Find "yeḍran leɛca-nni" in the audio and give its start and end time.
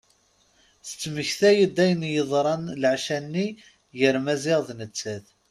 2.15-3.47